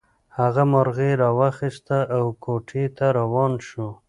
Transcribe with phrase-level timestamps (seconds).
[0.37, 3.87] هغه مرغۍ راواخیسته او کوټې ته روان شو.